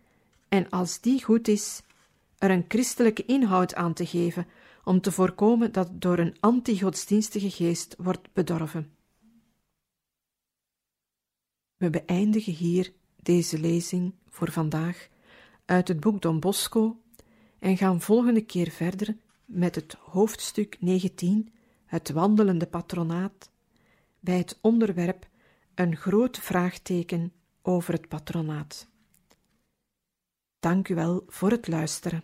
[0.49, 1.81] en als die goed is,
[2.37, 4.47] er een christelijke inhoud aan te geven
[4.83, 8.91] om te voorkomen dat het door een anti-godsdienstige geest wordt bedorven.
[11.77, 15.07] We beëindigen hier deze lezing voor vandaag
[15.65, 17.01] uit het boek Don Bosco
[17.59, 21.53] en gaan volgende keer verder met het hoofdstuk 19,
[21.85, 23.49] het wandelende patronaat,
[24.19, 25.27] bij het onderwerp
[25.75, 28.87] een groot vraagteken over het patronaat.
[30.59, 32.23] Dank u wel voor het luisteren.